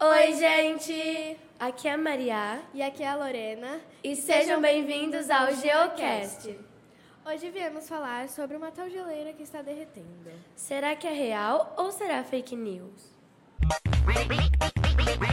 [0.00, 1.36] Oi, gente!
[1.58, 3.80] Aqui é a Maria E aqui é a Lorena.
[4.04, 6.56] e sejam bem-vindos ao Geocast.
[7.26, 10.30] Hoje viemos falar sobre uma tal geleira que está derretendo.
[10.54, 13.12] Será que é real ou será fake news?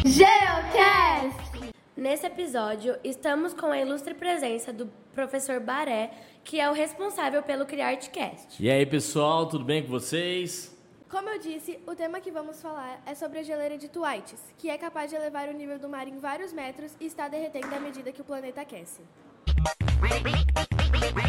[0.05, 1.73] Geocast!
[1.95, 6.11] Nesse episódio, estamos com a ilustre presença do professor Baré,
[6.43, 8.61] que é o responsável pelo CriArtCast.
[8.61, 10.74] E aí, pessoal, tudo bem com vocês?
[11.15, 14.69] Como eu disse, o tema que vamos falar é sobre a geleira de Tuaites, que
[14.69, 17.79] é capaz de elevar o nível do mar em vários metros e está derretendo à
[17.79, 19.01] medida que o planeta aquece.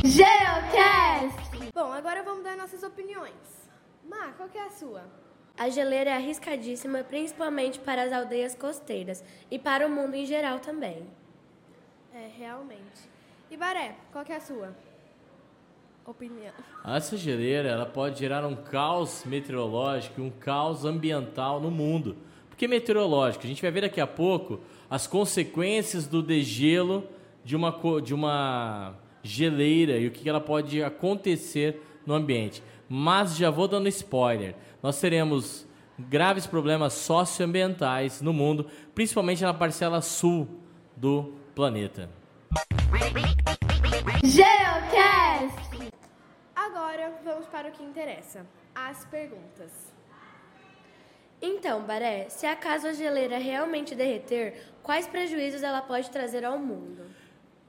[0.04, 1.70] Geocast!
[1.72, 3.70] Bom, agora vamos dar nossas opiniões.
[4.04, 5.04] Má, qual que é a sua?
[5.56, 10.58] A geleira é arriscadíssima, principalmente para as aldeias costeiras e para o mundo em geral
[10.58, 11.08] também.
[12.12, 13.08] É, realmente.
[13.48, 14.74] E Baré, qual que é a sua?
[16.06, 16.52] Opinião.
[16.84, 22.16] Essa geleira ela pode gerar um caos meteorológico e um caos ambiental no mundo.
[22.48, 23.44] Por que meteorológico?
[23.44, 27.08] A gente vai ver daqui a pouco as consequências do degelo
[27.44, 32.62] de uma, de uma geleira e o que ela pode acontecer no ambiente.
[32.88, 34.54] Mas já vou dando spoiler.
[34.80, 35.66] Nós teremos
[35.98, 40.46] graves problemas socioambientais no mundo, principalmente na parcela sul
[40.96, 42.08] do planeta.
[44.24, 45.65] Geocast!
[46.96, 49.70] Agora vamos para o que interessa: as perguntas.
[51.42, 57.02] Então, Baré, se acaso a geleira realmente derreter, quais prejuízos ela pode trazer ao mundo?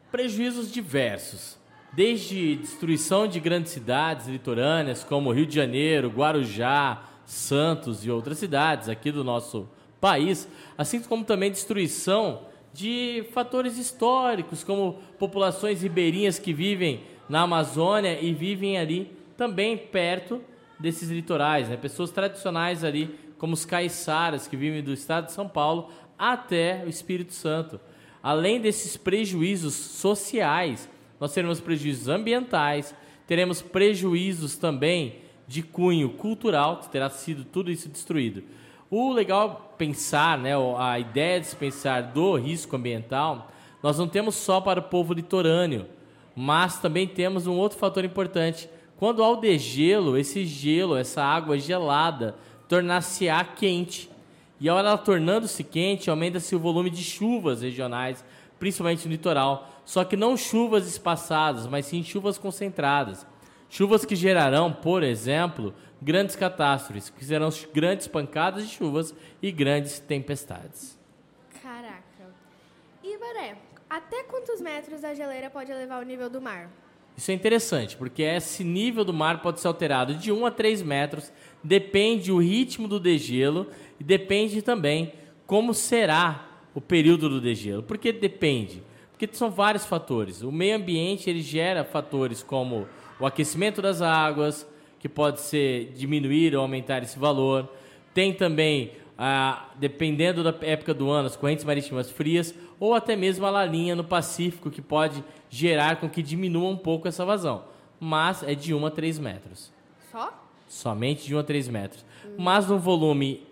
[0.09, 1.58] Prejuízos diversos,
[1.92, 8.88] desde destruição de grandes cidades litorâneas como Rio de Janeiro, Guarujá, Santos e outras cidades
[8.88, 9.67] aqui do nosso
[10.00, 10.47] país,
[10.78, 18.34] assim como também destruição de fatores históricos, como populações ribeirinhas que vivem na Amazônia e
[18.34, 20.41] vivem ali também perto
[20.80, 21.77] desses litorais, né?
[21.77, 26.89] pessoas tradicionais ali, como os caiçaras que vivem do estado de São Paulo até o
[26.89, 27.79] Espírito Santo.
[28.21, 32.94] Além desses prejuízos sociais, nós teremos prejuízos ambientais,
[33.25, 38.44] teremos prejuízos também de cunho cultural, que terá sido tudo isso destruído.
[38.89, 43.51] O legal pensar, né, a ideia de se pensar do risco ambiental,
[43.81, 45.85] nós não temos só para o povo litorâneo,
[46.35, 48.69] mas também temos um outro fator importante.
[48.97, 52.35] Quando há o degelo, esse gelo, essa água gelada,
[52.68, 54.09] tornar-se-á quente.
[54.59, 58.25] E ao ela tornando-se quente, aumenta-se o volume de chuvas regionais,
[58.59, 59.69] principalmente no litoral.
[59.86, 63.25] Só que não chuvas espaçadas, mas sim chuvas concentradas.
[63.69, 70.00] Chuvas que gerarão, por exemplo, grandes catástrofes, que serão grandes pancadas de chuvas e grandes
[70.00, 70.97] tempestades.
[71.62, 72.03] Caraca.
[73.19, 73.57] Baré,
[73.90, 76.69] até quantos metros a geleira pode elevar o nível do mar?
[77.17, 80.83] Isso é interessante, porque esse nível do mar pode ser alterado de 1 a 3
[80.83, 81.33] metros,
[81.63, 83.67] depende o ritmo do degelo
[84.00, 85.11] e depende também
[85.47, 87.81] como será o período do degelo.
[87.81, 88.83] Por que depende?
[89.11, 90.44] Porque são vários fatores.
[90.44, 92.88] O meio ambiente ele gera fatores como
[93.19, 94.67] o aquecimento das águas,
[95.00, 97.67] que pode ser diminuir ou aumentar esse valor.
[98.13, 103.45] Tem também, ah, dependendo da época do ano, as correntes marítimas frias ou até mesmo
[103.45, 107.63] a lalinha no Pacífico, que pode gerar com que diminua um pouco essa vazão.
[108.00, 109.72] Mas é de 1 a 3 metros.
[110.11, 110.31] Só?
[110.67, 112.06] Somente de 1 a 3 metros.
[112.38, 113.44] Mas no volume,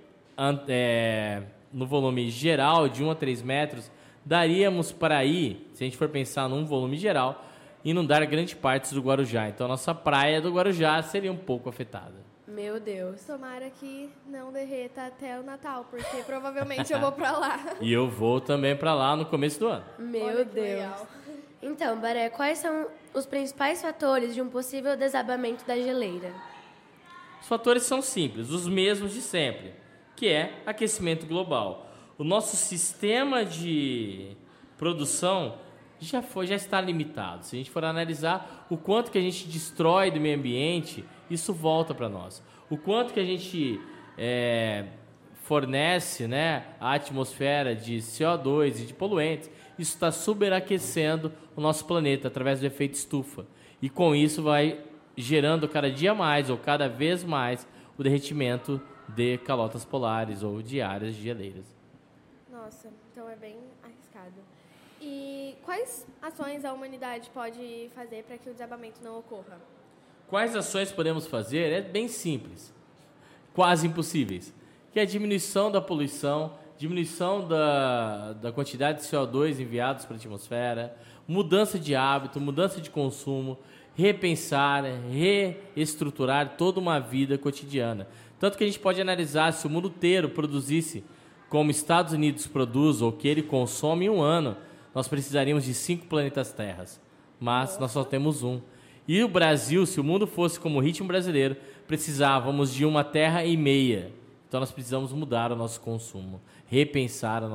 [0.67, 1.41] é,
[1.73, 3.91] no volume geral, de 1 a 3 metros,
[4.23, 7.43] daríamos para aí, se a gente for pensar num volume geral,
[7.83, 9.49] inundar grande partes do Guarujá.
[9.49, 12.34] Então, a nossa praia do Guarujá seria um pouco afetada.
[12.55, 13.21] Meu Deus.
[13.25, 17.59] Tomara que não derreta até o Natal, porque provavelmente eu vou pra lá.
[17.81, 19.83] E eu vou também para lá no começo do ano.
[19.99, 20.55] Meu Deus.
[20.55, 21.07] legal.
[21.61, 26.33] Então, Baré, quais são os principais fatores de um possível desabamento da geleira?
[27.41, 29.73] Os fatores são simples, os mesmos de sempre,
[30.15, 31.89] que é aquecimento global.
[32.17, 34.37] O nosso sistema de
[34.77, 35.57] produção
[35.99, 37.45] já foi, já está limitado.
[37.45, 41.53] Se a gente for analisar o quanto que a gente destrói do meio ambiente, isso
[41.53, 42.43] volta para nós.
[42.69, 43.79] O quanto que a gente
[44.17, 44.85] é,
[45.43, 52.27] fornece, né, a atmosfera de CO2 e de poluentes, isso está superaquecendo o nosso planeta
[52.27, 53.45] através do efeito estufa.
[53.81, 54.83] E com isso vai
[55.15, 57.67] gerando cada dia mais ou cada vez mais
[57.97, 61.65] o derretimento de calotas polares ou de áreas geleiras.
[62.51, 64.54] Nossa, então é bem arriscado.
[65.07, 69.61] E quais ações a humanidade pode fazer para que o desabamento não ocorra?
[70.27, 71.71] Quais ações podemos fazer?
[71.71, 72.73] É bem simples,
[73.53, 74.51] quase impossíveis,
[74.91, 80.17] que é a diminuição da poluição, diminuição da, da quantidade de CO2 enviados para a
[80.17, 80.97] atmosfera,
[81.27, 83.59] mudança de hábito, mudança de consumo,
[83.93, 88.07] repensar, reestruturar toda uma vida cotidiana.
[88.39, 91.03] Tanto que a gente pode analisar se o mundo inteiro produzisse
[91.47, 94.57] como Estados Unidos produz ou que ele consome em um ano,
[94.95, 97.01] nós precisaríamos de cinco planetas Terras.
[97.37, 98.61] Mas nós só temos um.
[99.05, 103.43] E o Brasil, se o mundo fosse como o ritmo brasileiro, precisávamos de uma terra
[103.43, 104.11] e meia.
[104.47, 107.49] Então nós precisamos mudar o nosso consumo, repensar o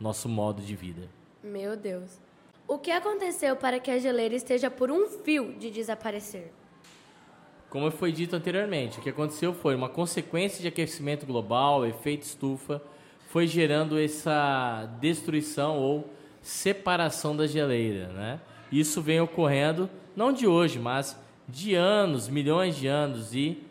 [0.00, 1.02] nosso modo de vida.
[1.42, 2.18] Meu Deus.
[2.66, 6.50] O que aconteceu para que a geleira esteja por um fio de desaparecer?
[7.68, 12.80] Como foi dito anteriormente, o que aconteceu foi uma consequência de aquecimento global, efeito estufa,
[13.28, 16.08] foi gerando essa destruição ou
[16.44, 18.40] separação da geleira, né?
[18.70, 21.18] Isso vem ocorrendo não de hoje, mas
[21.48, 23.62] de anos, milhões de anos e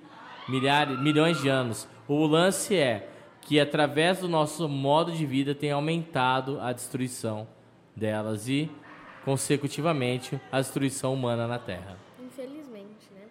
[0.49, 1.87] milhares, milhões de anos.
[2.07, 3.09] O lance é
[3.41, 7.47] que através do nosso modo de vida tem aumentado a destruição
[7.95, 8.69] delas e
[9.23, 11.95] consecutivamente a destruição humana na Terra.
[12.19, 13.27] Infelizmente, né?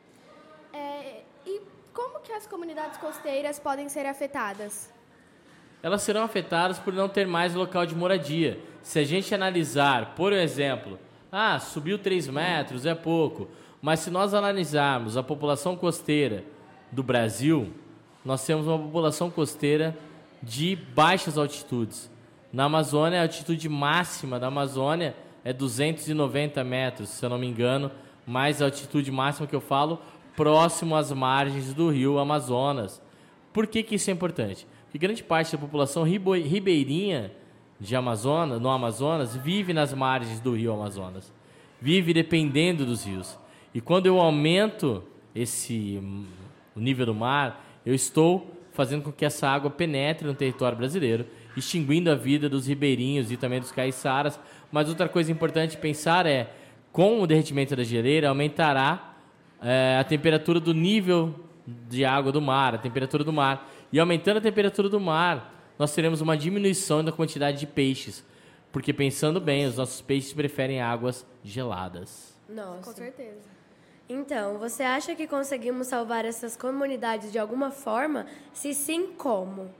[0.73, 1.61] É, e
[1.93, 4.93] como que as comunidades costeiras podem ser afetadas?
[5.83, 8.61] Elas serão afetadas por não ter mais local de moradia.
[8.83, 10.99] Se a gente analisar, por exemplo,
[11.31, 13.49] ah, subiu 3 metros, é pouco.
[13.81, 16.45] Mas se nós analisarmos a população costeira
[16.91, 17.73] do Brasil,
[18.25, 19.97] nós temos uma população costeira
[20.43, 22.11] de baixas altitudes.
[22.53, 27.91] Na Amazônia, a altitude máxima da Amazônia é 290 metros, se eu não me engano,
[28.27, 29.99] mais a altitude máxima que eu falo,
[30.37, 33.01] próximo às margens do rio Amazonas.
[33.53, 34.67] Por que, que isso é importante?
[34.85, 37.33] Porque grande parte da população ribeirinha
[37.83, 41.33] de Amazonas, no Amazonas vive nas margens do rio Amazonas,
[41.81, 43.37] vive dependendo dos rios.
[43.75, 45.03] E quando eu aumento
[45.35, 46.01] esse
[46.77, 51.27] o nível do mar, eu estou fazendo com que essa água penetre no território brasileiro,
[51.57, 54.39] extinguindo a vida dos ribeirinhos e também dos caiçaras.
[54.71, 56.51] Mas outra coisa importante pensar é,
[56.93, 59.17] com o derretimento da geleira, aumentará
[59.61, 61.35] é, a temperatura do nível
[61.67, 63.69] de água do mar, a temperatura do mar.
[63.93, 68.25] E aumentando a temperatura do mar, nós teremos uma diminuição da quantidade de peixes.
[68.71, 72.35] Porque pensando bem, os nossos peixes preferem águas geladas.
[72.49, 72.91] Nossa.
[72.91, 73.53] Com certeza.
[74.09, 78.27] Então, você acha que conseguimos salvar essas comunidades de alguma forma?
[78.53, 79.71] Se sim, como?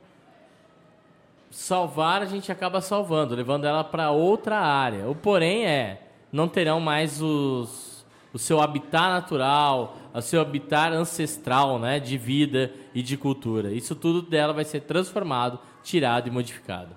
[1.51, 5.09] Salvar, a gente acaba salvando, levando ela para outra área.
[5.09, 11.79] O porém é, não terão mais os, o seu habitat natural, o seu habitat ancestral,
[11.79, 13.73] né, de vida e de cultura.
[13.73, 16.95] Isso tudo dela vai ser transformado, tirado e modificado.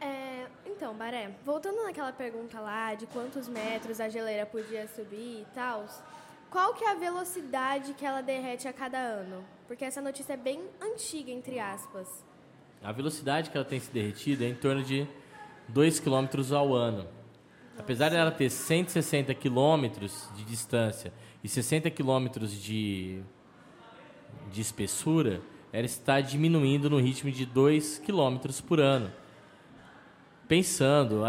[0.00, 5.46] É, então, Baré, voltando naquela pergunta lá de quantos metros a geleira podia subir e
[5.54, 5.86] tal,
[6.50, 9.44] qual que é a velocidade que ela derrete a cada ano?
[9.66, 12.24] Porque essa notícia é bem antiga, entre aspas.
[12.82, 15.06] A velocidade que ela tem se derretido é em torno de
[15.68, 16.98] 2 km ao ano.
[16.98, 17.12] Nossa.
[17.78, 21.12] Apesar dela ter 160 km de distância
[21.44, 23.22] e 60 km de,
[24.50, 25.40] de espessura,
[25.72, 29.10] ela está diminuindo no ritmo de 2 km por ano.
[30.46, 31.22] Pensando,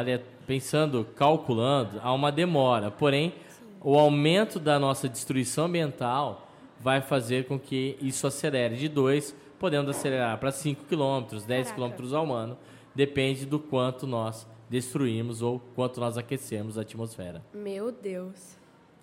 [0.47, 2.89] pensando, calculando, há uma demora.
[2.89, 3.33] Porém,
[3.81, 6.47] o aumento da nossa destruição ambiental
[6.79, 12.15] vai fazer com que isso acelere de 2, podendo acelerar para 5 km, 10 km
[12.15, 12.57] ao ano,
[12.95, 17.43] depende do quanto nós destruímos ou quanto nós aquecemos a atmosfera.
[17.53, 18.57] Meu Deus.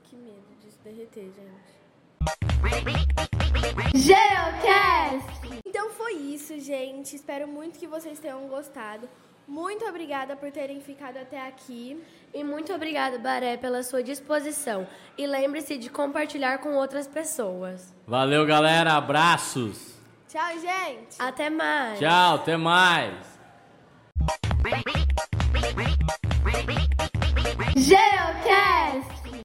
[0.04, 3.06] Que medo disso derreter, gente.
[3.94, 5.61] Geocast!
[5.64, 7.14] Então foi isso, gente.
[7.17, 9.08] Espero muito que vocês tenham gostado.
[9.46, 12.03] Muito obrigada por terem ficado até aqui.
[12.34, 14.86] E muito obrigada, Baré, pela sua disposição.
[15.17, 17.94] E lembre-se de compartilhar com outras pessoas.
[18.06, 18.94] Valeu, galera.
[18.94, 19.94] Abraços.
[20.29, 21.17] Tchau, gente.
[21.19, 21.98] Até mais.
[21.98, 23.15] Tchau, até mais.
[27.77, 28.45] Geocast!